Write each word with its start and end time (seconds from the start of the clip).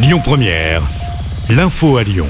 Lyon 0.00 0.20
Première, 0.22 0.82
l'info 1.50 1.96
à 1.96 2.04
Lyon. 2.04 2.28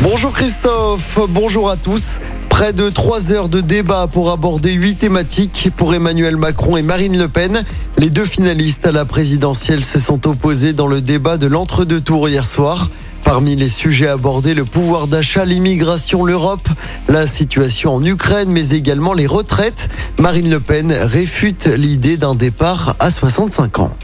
Bonjour 0.00 0.32
Christophe, 0.32 1.18
bonjour 1.28 1.68
à 1.68 1.76
tous. 1.76 2.20
Près 2.48 2.72
de 2.72 2.88
trois 2.88 3.32
heures 3.32 3.50
de 3.50 3.60
débat 3.60 4.06
pour 4.06 4.30
aborder 4.30 4.72
huit 4.72 4.94
thématiques 4.94 5.68
pour 5.76 5.94
Emmanuel 5.94 6.38
Macron 6.38 6.78
et 6.78 6.82
Marine 6.82 7.18
Le 7.18 7.28
Pen. 7.28 7.64
Les 7.98 8.08
deux 8.08 8.24
finalistes 8.24 8.86
à 8.86 8.92
la 8.92 9.04
présidentielle 9.04 9.84
se 9.84 9.98
sont 9.98 10.26
opposés 10.26 10.72
dans 10.72 10.86
le 10.86 11.02
débat 11.02 11.36
de 11.36 11.46
l'entre-deux 11.46 12.00
tours 12.00 12.30
hier 12.30 12.46
soir. 12.46 12.88
Parmi 13.24 13.56
les 13.56 13.68
sujets 13.68 14.08
abordés, 14.08 14.54
le 14.54 14.64
pouvoir 14.64 15.06
d'achat, 15.06 15.44
l'immigration, 15.44 16.24
l'Europe, 16.24 16.66
la 17.08 17.26
situation 17.26 17.94
en 17.94 18.02
Ukraine, 18.02 18.48
mais 18.50 18.70
également 18.70 19.12
les 19.12 19.26
retraites. 19.26 19.90
Marine 20.18 20.48
Le 20.48 20.60
Pen 20.60 20.92
réfute 20.92 21.66
l'idée 21.66 22.16
d'un 22.16 22.34
départ 22.34 22.96
à 23.00 23.10
65 23.10 23.80
ans. 23.80 23.95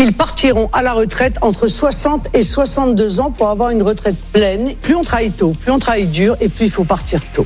Ils 0.00 0.12
partiront 0.12 0.70
à 0.72 0.82
la 0.82 0.92
retraite 0.92 1.38
entre 1.40 1.66
60 1.66 2.28
et 2.32 2.42
62 2.42 3.18
ans 3.18 3.32
pour 3.32 3.48
avoir 3.48 3.70
une 3.70 3.82
retraite 3.82 4.14
pleine. 4.32 4.74
Plus 4.80 4.94
on 4.94 5.02
travaille 5.02 5.32
tôt, 5.32 5.52
plus 5.60 5.72
on 5.72 5.80
travaille 5.80 6.06
dur 6.06 6.36
et 6.40 6.48
plus 6.48 6.66
il 6.66 6.70
faut 6.70 6.84
partir 6.84 7.20
tôt. 7.32 7.44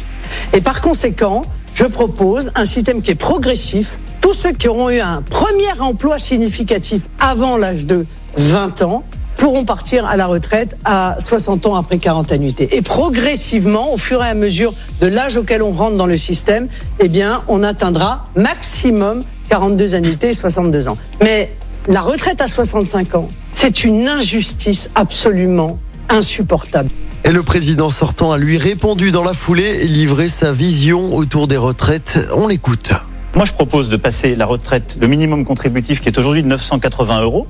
Et 0.52 0.60
par 0.60 0.82
conséquent, 0.82 1.42
je 1.72 1.84
propose 1.84 2.52
un 2.54 2.66
système 2.66 3.00
qui 3.00 3.10
est 3.12 3.14
progressif. 3.14 3.98
Tous 4.20 4.34
ceux 4.34 4.52
qui 4.52 4.68
auront 4.68 4.91
eu 4.91 5.00
un 5.00 5.22
premier 5.22 5.72
emploi 5.80 6.18
significatif 6.18 7.04
avant 7.18 7.56
l'âge 7.56 7.86
de 7.86 8.04
20 8.36 8.82
ans 8.82 9.05
pourront 9.38 9.64
partir 9.64 10.05
à 10.05 10.16
la 10.19 10.27
retraite 10.27 10.77
à 10.84 11.16
60 11.19 11.66
ans 11.66 11.74
après 11.74 11.96
40 11.96 12.32
annuités. 12.32 12.77
Et 12.77 12.82
progressivement, 12.82 13.94
au 13.94 13.96
fur 13.96 14.22
et 14.22 14.28
à 14.28 14.34
mesure 14.34 14.74
de 15.00 15.06
l'âge 15.06 15.38
auquel 15.38 15.62
on 15.62 15.72
rentre 15.72 15.96
dans 15.96 16.06
le 16.06 16.19
système, 16.19 16.69
eh 17.00 17.08
bien, 17.08 17.42
on 17.48 17.64
atteindra 17.64 18.24
maximum 18.36 19.24
42 19.48 19.94
annuités 19.94 20.28
et 20.28 20.34
62 20.34 20.88
ans. 20.88 20.98
Mais 21.22 21.50
la 21.88 22.00
retraite 22.00 22.41
à 22.41 22.46
65 22.46 23.14
ans, 23.16 23.28
c'est 23.54 23.84
une 23.84 24.09
injustice 24.09 24.88
absolument 24.95 25.78
insupportable. 26.08 26.91
Et 27.24 27.32
le 27.32 27.42
président 27.42 27.88
sortant 27.88 28.33
a 28.33 28.38
lui 28.38 28.58
répondu 28.58 29.11
dans 29.11 29.25
la 29.25 29.33
foulée 29.33 29.78
et 29.80 29.86
livré 29.86 30.28
sa 30.28 30.53
vision 30.53 31.14
autour 31.14 31.48
des 31.48 31.56
retraites. 31.56 32.19
On 32.34 32.48
l'écoute. 32.48 32.92
Moi, 33.34 33.44
je 33.44 33.53
propose 33.53 33.88
de 33.88 33.97
passer 33.97 34.36
la 34.36 34.47
retraite, 34.47 34.98
le 35.00 35.06
minimum 35.06 35.44
contributif 35.44 36.00
qui 36.00 36.08
est 36.08 36.19
aujourd'hui 36.19 36.42
de 36.42 36.48
980 36.48 37.22
euros, 37.22 37.47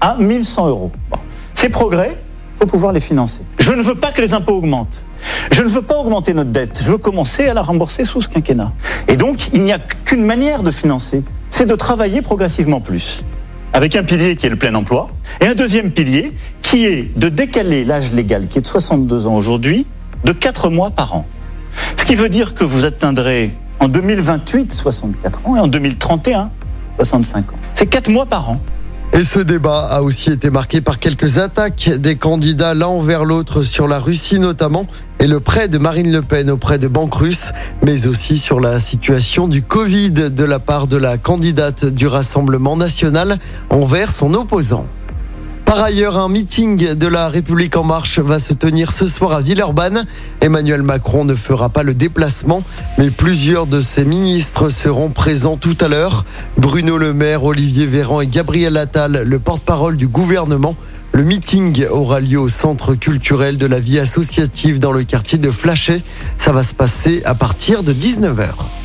à 0.00 0.16
1100 0.18 0.68
euros. 0.68 0.92
Bon. 1.10 1.18
Ces 1.54 1.68
progrès, 1.68 2.16
il 2.56 2.58
faut 2.58 2.66
pouvoir 2.66 2.92
les 2.92 3.00
financer. 3.00 3.42
Je 3.58 3.72
ne 3.72 3.82
veux 3.82 3.94
pas 3.94 4.10
que 4.10 4.20
les 4.20 4.34
impôts 4.34 4.56
augmentent. 4.56 5.02
Je 5.52 5.62
ne 5.62 5.68
veux 5.68 5.82
pas 5.82 5.96
augmenter 5.96 6.34
notre 6.34 6.50
dette. 6.50 6.80
Je 6.82 6.90
veux 6.90 6.98
commencer 6.98 7.46
à 7.46 7.54
la 7.54 7.62
rembourser 7.62 8.04
sous 8.04 8.20
ce 8.20 8.28
quinquennat. 8.28 8.72
Et 9.08 9.16
donc, 9.16 9.48
il 9.52 9.62
n'y 9.62 9.72
a 9.72 9.78
qu'une 9.78 10.24
manière 10.24 10.62
de 10.62 10.70
financer, 10.70 11.22
c'est 11.48 11.66
de 11.66 11.74
travailler 11.74 12.20
progressivement 12.20 12.80
plus. 12.80 13.22
Avec 13.74 13.96
un 13.96 14.04
pilier 14.04 14.36
qui 14.36 14.46
est 14.46 14.50
le 14.50 14.56
plein 14.56 14.72
emploi, 14.76 15.10
et 15.40 15.46
un 15.46 15.56
deuxième 15.56 15.90
pilier 15.90 16.32
qui 16.62 16.86
est 16.86 17.18
de 17.18 17.28
décaler 17.28 17.84
l'âge 17.84 18.12
légal, 18.12 18.46
qui 18.46 18.58
est 18.58 18.60
de 18.60 18.66
62 18.68 19.26
ans 19.26 19.34
aujourd'hui, 19.34 19.84
de 20.22 20.30
4 20.30 20.70
mois 20.70 20.90
par 20.90 21.16
an. 21.16 21.26
Ce 21.96 22.04
qui 22.04 22.14
veut 22.14 22.28
dire 22.28 22.54
que 22.54 22.62
vous 22.62 22.84
atteindrez 22.84 23.50
en 23.80 23.88
2028 23.88 24.72
64 24.72 25.46
ans 25.48 25.56
et 25.56 25.58
en 25.58 25.66
2031 25.66 26.50
65 26.98 27.52
ans. 27.52 27.56
C'est 27.74 27.86
4 27.86 28.10
mois 28.10 28.26
par 28.26 28.48
an. 28.48 28.60
Et 29.16 29.22
ce 29.22 29.38
débat 29.38 29.86
a 29.86 30.02
aussi 30.02 30.32
été 30.32 30.50
marqué 30.50 30.80
par 30.80 30.98
quelques 30.98 31.38
attaques 31.38 31.88
des 31.98 32.16
candidats 32.16 32.74
l'un 32.74 32.88
envers 32.88 33.24
l'autre 33.24 33.62
sur 33.62 33.86
la 33.86 34.00
Russie 34.00 34.40
notamment 34.40 34.88
et 35.20 35.28
le 35.28 35.38
prêt 35.38 35.68
de 35.68 35.78
Marine 35.78 36.10
Le 36.10 36.20
Pen 36.20 36.50
auprès 36.50 36.78
de 36.78 36.88
banques 36.88 37.14
russes, 37.14 37.52
mais 37.84 38.08
aussi 38.08 38.38
sur 38.38 38.58
la 38.58 38.80
situation 38.80 39.46
du 39.46 39.62
Covid 39.62 40.10
de 40.10 40.44
la 40.44 40.58
part 40.58 40.88
de 40.88 40.96
la 40.96 41.16
candidate 41.16 41.86
du 41.86 42.08
Rassemblement 42.08 42.76
national 42.76 43.38
envers 43.70 44.10
son 44.10 44.34
opposant. 44.34 44.84
Par 45.74 45.82
ailleurs, 45.82 46.16
un 46.18 46.28
meeting 46.28 46.94
de 46.94 47.06
la 47.08 47.28
République 47.28 47.76
en 47.76 47.82
marche 47.82 48.20
va 48.20 48.38
se 48.38 48.54
tenir 48.54 48.92
ce 48.92 49.08
soir 49.08 49.32
à 49.32 49.42
Villeurbanne. 49.42 50.06
Emmanuel 50.40 50.82
Macron 50.82 51.24
ne 51.24 51.34
fera 51.34 51.68
pas 51.68 51.82
le 51.82 51.94
déplacement, 51.94 52.62
mais 52.96 53.10
plusieurs 53.10 53.66
de 53.66 53.80
ses 53.80 54.04
ministres 54.04 54.68
seront 54.68 55.10
présents 55.10 55.56
tout 55.56 55.76
à 55.80 55.88
l'heure. 55.88 56.24
Bruno 56.58 56.96
Le 56.96 57.12
Maire, 57.12 57.42
Olivier 57.42 57.86
Véran 57.86 58.20
et 58.20 58.28
Gabriel 58.28 58.76
Attal, 58.76 59.22
le 59.24 59.38
porte-parole 59.40 59.96
du 59.96 60.06
gouvernement. 60.06 60.76
Le 61.10 61.24
meeting 61.24 61.84
aura 61.90 62.20
lieu 62.20 62.38
au 62.38 62.48
centre 62.48 62.94
culturel 62.94 63.56
de 63.56 63.66
la 63.66 63.80
vie 63.80 63.98
associative 63.98 64.78
dans 64.78 64.92
le 64.92 65.02
quartier 65.02 65.38
de 65.38 65.50
Flachet. 65.50 66.02
Ça 66.36 66.52
va 66.52 66.62
se 66.62 66.74
passer 66.74 67.20
à 67.24 67.34
partir 67.34 67.82
de 67.82 67.92
19h. 67.92 68.83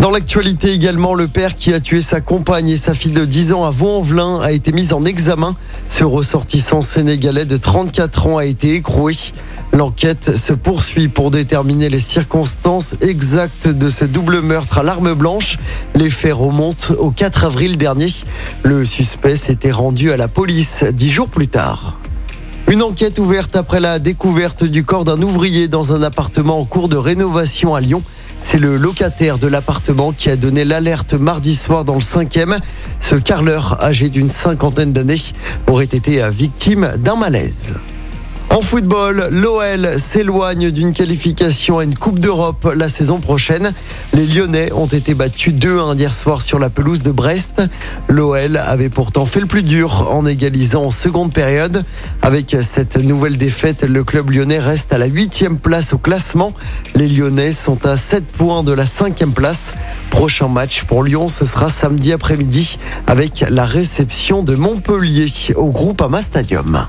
Dans 0.00 0.10
l'actualité 0.10 0.72
également, 0.72 1.12
le 1.12 1.28
père 1.28 1.56
qui 1.56 1.74
a 1.74 1.78
tué 1.78 2.00
sa 2.00 2.22
compagne 2.22 2.70
et 2.70 2.78
sa 2.78 2.94
fille 2.94 3.12
de 3.12 3.26
10 3.26 3.52
ans 3.52 3.64
à 3.64 3.70
Vaux-en-Velin 3.70 4.40
a 4.40 4.50
été 4.50 4.72
mis 4.72 4.94
en 4.94 5.04
examen. 5.04 5.54
Ce 5.88 6.04
ressortissant 6.04 6.80
sénégalais 6.80 7.44
de 7.44 7.58
34 7.58 8.26
ans 8.26 8.38
a 8.38 8.46
été 8.46 8.72
écroué. 8.72 9.14
L'enquête 9.74 10.34
se 10.34 10.54
poursuit 10.54 11.08
pour 11.08 11.30
déterminer 11.30 11.90
les 11.90 11.98
circonstances 11.98 12.96
exactes 13.02 13.68
de 13.68 13.90
ce 13.90 14.06
double 14.06 14.40
meurtre 14.40 14.78
à 14.78 14.82
l'arme 14.82 15.12
blanche. 15.12 15.58
Les 15.94 16.08
faits 16.08 16.32
remontent 16.32 16.94
au 16.94 17.10
4 17.10 17.44
avril 17.44 17.76
dernier. 17.76 18.08
Le 18.62 18.86
suspect 18.86 19.36
s'était 19.36 19.70
rendu 19.70 20.12
à 20.12 20.16
la 20.16 20.28
police 20.28 20.82
dix 20.82 21.10
jours 21.10 21.28
plus 21.28 21.48
tard. 21.48 21.98
Une 22.68 22.82
enquête 22.82 23.18
ouverte 23.18 23.54
après 23.54 23.80
la 23.80 23.98
découverte 23.98 24.64
du 24.64 24.82
corps 24.82 25.04
d'un 25.04 25.20
ouvrier 25.20 25.68
dans 25.68 25.92
un 25.92 26.02
appartement 26.02 26.58
en 26.58 26.64
cours 26.64 26.88
de 26.88 26.96
rénovation 26.96 27.74
à 27.74 27.82
Lyon. 27.82 28.02
C'est 28.42 28.58
le 28.58 28.76
locataire 28.76 29.38
de 29.38 29.46
l'appartement 29.46 30.12
qui 30.12 30.30
a 30.30 30.36
donné 30.36 30.64
l'alerte 30.64 31.14
mardi 31.14 31.54
soir 31.54 31.84
dans 31.84 31.94
le 31.94 32.00
cinquième. 32.00 32.58
Ce 32.98 33.14
carleur, 33.14 33.82
âgé 33.82 34.08
d'une 34.08 34.30
cinquantaine 34.30 34.92
d'années, 34.92 35.16
aurait 35.66 35.84
été 35.84 36.22
victime 36.30 36.92
d'un 36.98 37.16
malaise. 37.16 37.74
En 38.50 38.62
football, 38.62 39.28
l'OL 39.30 40.00
s'éloigne 40.00 40.72
d'une 40.72 40.92
qualification 40.92 41.78
à 41.78 41.84
une 41.84 41.94
Coupe 41.94 42.18
d'Europe 42.18 42.68
la 42.74 42.88
saison 42.88 43.20
prochaine. 43.20 43.72
Les 44.12 44.26
Lyonnais 44.26 44.72
ont 44.72 44.86
été 44.86 45.14
battus 45.14 45.54
2-1 45.54 45.96
hier 45.96 46.12
soir 46.12 46.42
sur 46.42 46.58
la 46.58 46.68
pelouse 46.68 47.02
de 47.02 47.12
Brest. 47.12 47.62
L'OL 48.08 48.56
avait 48.56 48.88
pourtant 48.88 49.24
fait 49.24 49.38
le 49.38 49.46
plus 49.46 49.62
dur 49.62 50.08
en 50.10 50.26
égalisant 50.26 50.82
en 50.82 50.90
seconde 50.90 51.32
période. 51.32 51.84
Avec 52.22 52.56
cette 52.60 52.96
nouvelle 52.96 53.36
défaite, 53.36 53.84
le 53.84 54.02
club 54.02 54.30
lyonnais 54.30 54.58
reste 54.58 54.92
à 54.92 54.98
la 54.98 55.06
huitième 55.06 55.56
place 55.56 55.92
au 55.92 55.98
classement. 55.98 56.52
Les 56.96 57.06
Lyonnais 57.06 57.52
sont 57.52 57.86
à 57.86 57.96
7 57.96 58.26
points 58.26 58.64
de 58.64 58.72
la 58.72 58.84
cinquième 58.84 59.32
place. 59.32 59.74
Prochain 60.10 60.48
match 60.48 60.82
pour 60.82 61.04
Lyon, 61.04 61.28
ce 61.28 61.46
sera 61.46 61.68
samedi 61.68 62.12
après-midi 62.12 62.80
avec 63.06 63.44
la 63.48 63.64
réception 63.64 64.42
de 64.42 64.56
Montpellier 64.56 65.26
au 65.54 65.70
Groupama 65.70 66.20
Stadium. 66.20 66.88